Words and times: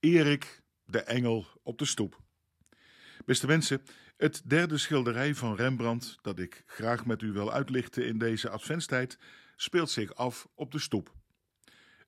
Erik, 0.00 0.62
de 0.84 1.00
engel 1.00 1.46
op 1.62 1.78
de 1.78 1.84
stoep. 1.84 2.20
Beste 3.24 3.46
mensen, 3.46 3.82
het 4.16 4.42
derde 4.44 4.78
schilderij 4.78 5.34
van 5.34 5.54
Rembrandt 5.54 6.18
dat 6.22 6.38
ik 6.38 6.62
graag 6.66 7.06
met 7.06 7.22
u 7.22 7.32
wil 7.32 7.52
uitlichten 7.52 8.06
in 8.06 8.18
deze 8.18 8.50
adventstijd 8.50 9.18
speelt 9.56 9.90
zich 9.90 10.14
af 10.14 10.48
op 10.54 10.72
de 10.72 10.78
stoep. 10.78 11.14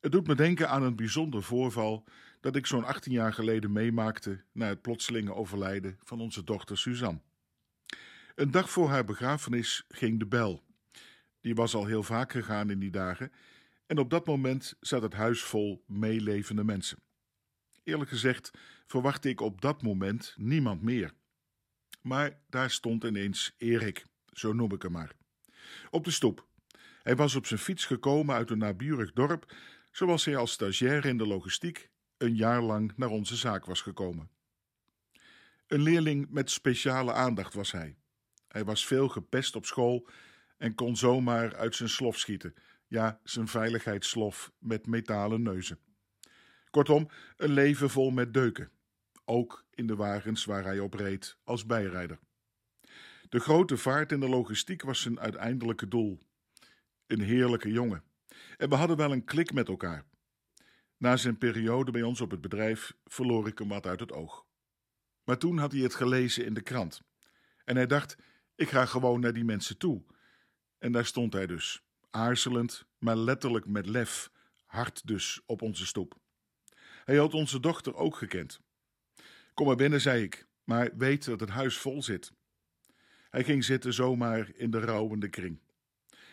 Het 0.00 0.12
doet 0.12 0.26
me 0.26 0.34
denken 0.34 0.68
aan 0.68 0.82
een 0.82 0.96
bijzonder 0.96 1.42
voorval 1.42 2.04
dat 2.40 2.56
ik 2.56 2.66
zo'n 2.66 2.84
18 2.84 3.12
jaar 3.12 3.32
geleden 3.32 3.72
meemaakte 3.72 4.44
na 4.52 4.66
het 4.66 4.82
plotselinge 4.82 5.34
overlijden 5.34 5.98
van 6.02 6.20
onze 6.20 6.44
dochter 6.44 6.78
Suzanne. 6.78 7.20
Een 8.34 8.50
dag 8.50 8.70
voor 8.70 8.88
haar 8.88 9.04
begrafenis 9.04 9.84
ging 9.88 10.18
de 10.18 10.26
bel. 10.26 10.64
Die 11.40 11.54
was 11.54 11.74
al 11.74 11.86
heel 11.86 12.02
vaak 12.02 12.32
gegaan 12.32 12.70
in 12.70 12.78
die 12.78 12.90
dagen 12.90 13.32
en 13.86 13.98
op 13.98 14.10
dat 14.10 14.26
moment 14.26 14.74
zat 14.80 15.02
het 15.02 15.14
huis 15.14 15.42
vol 15.42 15.84
meelevende 15.86 16.64
mensen. 16.64 16.98
Eerlijk 17.84 18.10
gezegd 18.10 18.50
verwachtte 18.86 19.28
ik 19.28 19.40
op 19.40 19.60
dat 19.60 19.82
moment 19.82 20.34
niemand 20.36 20.82
meer. 20.82 21.12
Maar 22.02 22.40
daar 22.48 22.70
stond 22.70 23.04
ineens 23.04 23.54
Erik, 23.58 24.06
zo 24.32 24.52
noem 24.52 24.72
ik 24.72 24.82
hem 24.82 24.92
maar. 24.92 25.12
Op 25.90 26.04
de 26.04 26.10
stoep. 26.10 26.46
Hij 27.02 27.16
was 27.16 27.34
op 27.34 27.46
zijn 27.46 27.60
fiets 27.60 27.84
gekomen 27.84 28.34
uit 28.34 28.50
een 28.50 28.58
naburig 28.58 29.12
dorp, 29.12 29.54
zoals 29.90 30.24
hij 30.24 30.36
als 30.36 30.52
stagiair 30.52 31.04
in 31.04 31.16
de 31.16 31.26
logistiek 31.26 31.90
een 32.16 32.36
jaar 32.36 32.62
lang 32.62 32.92
naar 32.96 33.08
onze 33.08 33.36
zaak 33.36 33.64
was 33.64 33.80
gekomen. 33.80 34.30
Een 35.66 35.82
leerling 35.82 36.30
met 36.30 36.50
speciale 36.50 37.12
aandacht 37.12 37.54
was 37.54 37.72
hij. 37.72 37.96
Hij 38.48 38.64
was 38.64 38.86
veel 38.86 39.08
gepest 39.08 39.56
op 39.56 39.66
school 39.66 40.08
en 40.58 40.74
kon 40.74 40.96
zomaar 40.96 41.56
uit 41.56 41.76
zijn 41.76 41.88
slof 41.88 42.18
schieten, 42.18 42.54
ja, 42.86 43.20
zijn 43.24 43.48
veiligheidsslof 43.48 44.52
met 44.58 44.86
metalen 44.86 45.42
neuzen. 45.42 45.78
Kortom, 46.70 47.08
een 47.36 47.50
leven 47.50 47.90
vol 47.90 48.10
met 48.10 48.34
deuken, 48.34 48.70
ook 49.24 49.64
in 49.74 49.86
de 49.86 49.96
wagens 49.96 50.44
waar 50.44 50.64
hij 50.64 50.78
op 50.78 50.94
reed 50.94 51.36
als 51.44 51.66
bijrijder. 51.66 52.18
De 53.28 53.40
grote 53.40 53.76
vaart 53.76 54.12
in 54.12 54.20
de 54.20 54.28
logistiek 54.28 54.82
was 54.82 55.00
zijn 55.00 55.20
uiteindelijke 55.20 55.88
doel. 55.88 56.18
Een 57.06 57.20
heerlijke 57.20 57.70
jongen. 57.70 58.02
En 58.56 58.68
we 58.68 58.74
hadden 58.74 58.96
wel 58.96 59.12
een 59.12 59.24
klik 59.24 59.52
met 59.52 59.68
elkaar. 59.68 60.04
Na 60.96 61.16
zijn 61.16 61.38
periode 61.38 61.90
bij 61.90 62.02
ons 62.02 62.20
op 62.20 62.30
het 62.30 62.40
bedrijf 62.40 62.96
verloor 63.04 63.46
ik 63.46 63.58
hem 63.58 63.68
wat 63.68 63.86
uit 63.86 64.00
het 64.00 64.12
oog. 64.12 64.46
Maar 65.24 65.38
toen 65.38 65.58
had 65.58 65.72
hij 65.72 65.80
het 65.80 65.94
gelezen 65.94 66.44
in 66.44 66.54
de 66.54 66.62
krant. 66.62 67.02
En 67.64 67.76
hij 67.76 67.86
dacht: 67.86 68.16
ik 68.54 68.68
ga 68.68 68.86
gewoon 68.86 69.20
naar 69.20 69.32
die 69.32 69.44
mensen 69.44 69.78
toe. 69.78 70.04
En 70.78 70.92
daar 70.92 71.06
stond 71.06 71.32
hij 71.32 71.46
dus, 71.46 71.82
aarzelend, 72.10 72.86
maar 72.98 73.16
letterlijk 73.16 73.66
met 73.66 73.86
lef, 73.86 74.30
hard 74.64 75.06
dus 75.06 75.40
op 75.46 75.62
onze 75.62 75.86
stoep. 75.86 76.19
Hij 77.04 77.16
had 77.16 77.34
onze 77.34 77.60
dochter 77.60 77.94
ook 77.94 78.16
gekend. 78.16 78.60
Kom 79.54 79.66
maar 79.66 79.76
binnen, 79.76 80.00
zei 80.00 80.22
ik, 80.22 80.46
maar 80.64 80.90
weet 80.96 81.24
dat 81.24 81.40
het 81.40 81.48
huis 81.48 81.78
vol 81.78 82.02
zit. 82.02 82.32
Hij 83.30 83.44
ging 83.44 83.64
zitten 83.64 83.92
zomaar 83.92 84.50
in 84.54 84.70
de 84.70 84.80
rouwende 84.80 85.28
kring. 85.28 85.60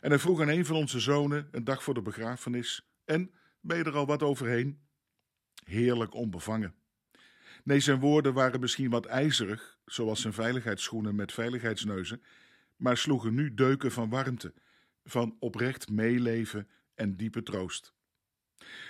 En 0.00 0.10
hij 0.10 0.18
vroeg 0.18 0.40
aan 0.40 0.48
een 0.48 0.64
van 0.64 0.76
onze 0.76 1.00
zonen, 1.00 1.48
een 1.50 1.64
dag 1.64 1.82
voor 1.82 1.94
de 1.94 2.02
begrafenis: 2.02 2.90
En, 3.04 3.34
ben 3.60 3.76
je 3.76 3.84
er 3.84 3.96
al 3.96 4.06
wat 4.06 4.22
overheen? 4.22 4.80
Heerlijk 5.64 6.14
onbevangen. 6.14 6.74
Nee, 7.64 7.80
zijn 7.80 8.00
woorden 8.00 8.34
waren 8.34 8.60
misschien 8.60 8.90
wat 8.90 9.06
ijzerig, 9.06 9.78
zoals 9.84 10.20
zijn 10.20 10.32
veiligheidsschoenen 10.32 11.14
met 11.14 11.32
veiligheidsneuzen, 11.32 12.22
maar 12.76 12.96
sloegen 12.96 13.34
nu 13.34 13.54
deuken 13.54 13.92
van 13.92 14.08
warmte, 14.08 14.54
van 15.04 15.36
oprecht 15.38 15.90
meeleven 15.90 16.68
en 16.94 17.16
diepe 17.16 17.42
troost. 17.42 17.94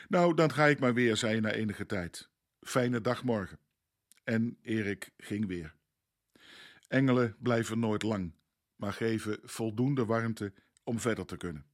Nou, 0.09 0.35
dan 0.35 0.53
ga 0.53 0.67
ik 0.67 0.79
maar 0.79 0.95
weer, 0.95 1.17
zei 1.17 1.33
hij 1.33 1.41
na 1.41 1.53
enige 1.53 1.87
tijd. 1.87 2.29
Fijne 2.61 3.01
dag 3.01 3.25
morgen. 3.25 3.59
En 4.25 4.59
Erik 4.63 5.11
ging 5.17 5.47
weer. 5.47 5.75
Engelen 6.89 7.37
blijven 7.39 7.79
nooit 7.79 8.03
lang, 8.03 8.35
maar 8.77 8.93
geven 8.93 9.39
voldoende 9.43 10.05
warmte 10.05 10.53
om 10.85 11.01
verder 11.01 11.27
te 11.27 11.37
kunnen. 11.37 11.67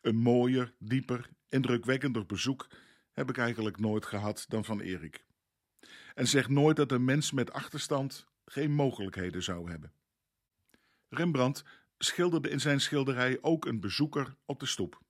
Een 0.00 0.16
mooier, 0.16 0.74
dieper, 0.78 1.28
indrukwekkender 1.48 2.26
bezoek 2.26 2.68
heb 3.12 3.28
ik 3.28 3.38
eigenlijk 3.38 3.78
nooit 3.78 4.06
gehad 4.06 4.44
dan 4.48 4.64
van 4.64 4.80
Erik. 4.80 5.24
En 6.14 6.26
zeg 6.26 6.48
nooit 6.48 6.76
dat 6.76 6.92
een 6.92 7.04
mens 7.04 7.32
met 7.32 7.52
achterstand 7.52 8.26
geen 8.44 8.70
mogelijkheden 8.70 9.42
zou 9.42 9.70
hebben. 9.70 9.92
Rembrandt 11.08 11.64
schilderde 11.98 12.50
in 12.50 12.60
zijn 12.60 12.80
schilderij 12.80 13.38
ook 13.40 13.66
een 13.66 13.80
bezoeker 13.80 14.36
op 14.44 14.60
de 14.60 14.66
stoep. 14.66 15.03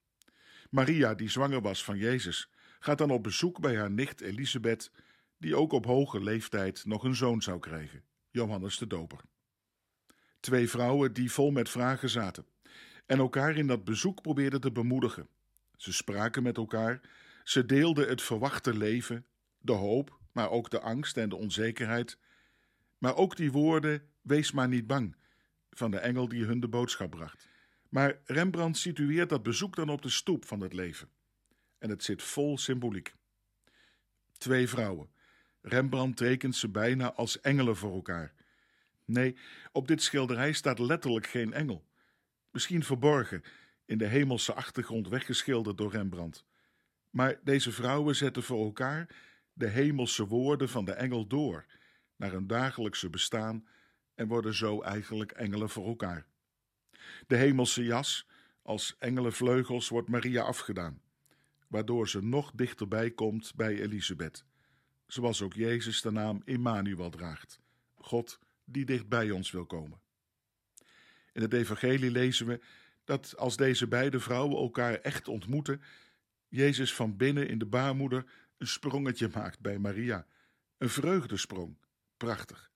Maria, 0.75 1.15
die 1.15 1.31
zwanger 1.31 1.61
was 1.61 1.85
van 1.85 1.99
Jezus, 1.99 2.51
gaat 2.79 2.99
dan 2.99 3.11
op 3.11 3.23
bezoek 3.23 3.61
bij 3.61 3.77
haar 3.77 3.91
nicht 3.91 4.21
Elisabeth, 4.21 4.91
die 5.39 5.57
ook 5.57 5.73
op 5.73 5.85
hoge 5.85 6.23
leeftijd 6.23 6.85
nog 6.85 7.05
een 7.05 7.15
zoon 7.15 7.43
zou 7.43 7.59
krijgen, 7.59 8.03
Johannes 8.31 8.79
de 8.79 8.87
Doper. 8.87 9.21
Twee 10.41 10.69
vrouwen 10.69 11.13
die 11.13 11.33
vol 11.33 11.51
met 11.51 11.69
vragen 11.69 12.11
zaten 12.11 12.47
en 13.07 13.19
elkaar 13.19 13.57
in 13.57 13.67
dat 13.67 13.85
bezoek 13.85 14.23
probeerden 14.23 14.61
te 14.61 14.73
bemoedigen. 14.73 15.29
Ze 15.77 15.93
spraken 15.93 16.43
met 16.43 16.57
elkaar, 16.57 17.01
ze 17.45 17.67
deelden 17.67 18.09
het 18.09 18.23
verwachte 18.23 18.77
leven, 18.77 19.27
de 19.59 19.73
hoop, 19.73 20.19
maar 20.33 20.51
ook 20.51 20.71
de 20.71 20.81
angst 20.81 21.17
en 21.17 21.29
de 21.29 21.37
onzekerheid. 21.37 22.19
Maar 22.99 23.17
ook 23.17 23.37
die 23.37 23.53
woorden: 23.53 24.03
wees 24.23 24.53
maar 24.53 24.69
niet 24.69 24.87
bang, 24.87 25.17
van 25.71 25.91
de 25.91 25.99
engel 25.99 26.29
die 26.29 26.45
hun 26.45 26.61
de 26.61 26.69
boodschap 26.69 27.11
bracht. 27.11 27.53
Maar 27.95 28.19
Rembrandt 28.25 28.79
situeert 28.79 29.29
dat 29.29 29.43
bezoek 29.43 29.77
dan 29.77 29.89
op 29.89 30.03
de 30.03 30.09
stoep 30.09 30.45
van 30.45 30.61
het 30.61 30.73
leven. 30.73 31.09
En 31.79 31.91
het 31.91 32.05
zit 32.05 32.23
vol 32.23 32.59
symboliek. 32.59 33.15
Twee 34.39 34.69
vrouwen. 34.69 35.11
Rembrandt 35.61 36.17
tekent 36.17 36.57
ze 36.57 36.69
bijna 36.69 37.13
als 37.13 37.41
engelen 37.41 37.77
voor 37.77 37.95
elkaar. 37.95 38.35
Nee, 39.05 39.37
op 39.73 39.89
dit 39.89 40.03
schilderij 40.03 40.53
staat 40.53 40.79
letterlijk 40.79 41.27
geen 41.27 41.53
engel. 41.53 41.85
Misschien 42.51 42.85
verborgen, 42.85 43.43
in 43.85 43.99
de 43.99 44.07
hemelse 44.07 44.53
achtergrond 44.53 45.09
weggeschilderd 45.09 45.79
door 45.79 45.91
Rembrandt. 45.91 46.45
Maar 47.11 47.41
deze 47.45 47.73
vrouwen 47.73 48.17
zetten 48.17 48.43
voor 48.43 48.65
elkaar 48.65 49.09
de 49.53 49.69
hemelse 49.69 50.27
woorden 50.27 50.69
van 50.69 50.85
de 50.85 50.93
engel 50.93 51.27
door 51.27 51.67
naar 52.17 52.33
hun 52.33 52.47
dagelijkse 52.47 53.11
bestaan 53.11 53.69
en 54.15 54.29
worden 54.29 54.55
zo 54.55 54.81
eigenlijk 54.81 55.33
engelen 55.33 55.71
voor 55.71 55.87
elkaar. 55.87 56.27
De 57.27 57.37
hemelse 57.37 57.85
jas, 57.85 58.27
als 58.63 58.97
engelenvleugels, 58.99 59.89
wordt 59.89 60.09
Maria 60.09 60.43
afgedaan, 60.43 61.01
waardoor 61.69 62.09
ze 62.09 62.23
nog 62.23 62.51
dichterbij 62.55 63.11
komt 63.11 63.55
bij 63.55 63.81
Elisabeth, 63.81 64.45
zoals 65.07 65.43
ook 65.43 65.55
Jezus 65.55 66.03
de 66.03 66.11
naam 66.11 66.43
Immanuel 66.45 67.11
draagt, 67.11 67.61
God 67.95 68.39
die 68.65 68.85
dicht 68.85 69.09
bij 69.09 69.31
ons 69.31 69.51
wil 69.51 69.67
komen. 69.67 70.01
In 71.33 71.43
het 71.43 71.53
evangelie 71.53 72.11
lezen 72.11 72.47
we 72.47 72.61
dat 73.05 73.37
als 73.37 73.57
deze 73.57 73.89
beide 73.89 74.21
vrouwen 74.21 74.57
elkaar 74.57 74.95
echt 74.95 75.29
ontmoeten, 75.29 75.83
Jezus 76.49 76.95
van 76.95 77.17
binnen 77.17 77.49
in 77.49 77.59
de 77.59 77.67
baarmoeder 77.67 78.25
een 78.59 78.67
sprongetje 78.67 79.31
maakt 79.35 79.61
bij 79.61 79.79
Maria, 79.79 80.27
een 80.79 80.89
vreugdesprong, 80.89 81.77
prachtig. 82.17 82.73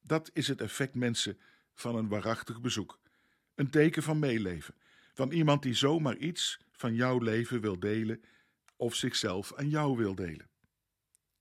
Dat 0.00 0.30
is 0.32 0.48
het 0.48 0.60
effect, 0.60 0.94
mensen, 0.94 1.38
van 1.74 1.96
een 1.96 2.08
waarachtig 2.08 2.60
bezoek. 2.60 3.00
Een 3.54 3.70
teken 3.70 4.02
van 4.02 4.18
meeleven, 4.18 4.74
van 5.12 5.30
iemand 5.30 5.62
die 5.62 5.74
zomaar 5.74 6.16
iets 6.16 6.60
van 6.72 6.94
jouw 6.94 7.18
leven 7.18 7.60
wil 7.60 7.78
delen 7.78 8.22
of 8.76 8.94
zichzelf 8.94 9.54
aan 9.54 9.68
jou 9.68 9.96
wil 9.96 10.14
delen. 10.14 10.48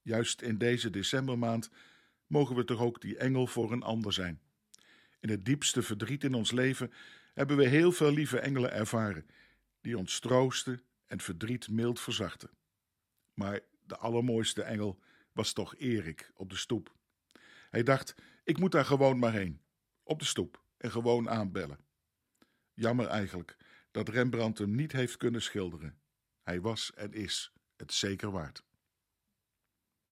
Juist 0.01 0.41
in 0.41 0.57
deze 0.57 0.89
decembermaand 0.89 1.69
mogen 2.27 2.55
we 2.55 2.63
toch 2.63 2.79
ook 2.79 3.01
die 3.01 3.17
engel 3.17 3.47
voor 3.47 3.71
een 3.71 3.83
ander 3.83 4.13
zijn. 4.13 4.41
In 5.19 5.29
het 5.29 5.45
diepste 5.45 5.81
verdriet 5.81 6.23
in 6.23 6.33
ons 6.33 6.51
leven 6.51 6.91
hebben 7.33 7.57
we 7.57 7.67
heel 7.67 7.91
veel 7.91 8.11
lieve 8.11 8.39
engelen 8.39 8.71
ervaren, 8.71 9.25
die 9.81 9.97
ons 9.97 10.19
troosten 10.19 10.83
en 11.05 11.19
verdriet 11.19 11.69
mild 11.69 11.99
verzachten. 11.99 12.49
Maar 13.33 13.59
de 13.85 13.97
allermooiste 13.97 14.63
engel 14.63 14.99
was 15.31 15.53
toch 15.53 15.75
Erik 15.75 16.31
op 16.35 16.49
de 16.49 16.55
stoep. 16.55 16.95
Hij 17.69 17.83
dacht: 17.83 18.15
ik 18.43 18.59
moet 18.59 18.71
daar 18.71 18.85
gewoon 18.85 19.19
maar 19.19 19.33
heen, 19.33 19.61
op 20.03 20.19
de 20.19 20.25
stoep, 20.25 20.63
en 20.77 20.91
gewoon 20.91 21.29
aanbellen. 21.29 21.79
Jammer 22.73 23.07
eigenlijk 23.07 23.57
dat 23.91 24.09
Rembrandt 24.09 24.57
hem 24.57 24.75
niet 24.75 24.91
heeft 24.91 25.17
kunnen 25.17 25.41
schilderen. 25.41 25.97
Hij 26.41 26.61
was 26.61 26.93
en 26.93 27.13
is 27.13 27.53
het 27.75 27.93
zeker 27.93 28.31
waard. 28.31 28.63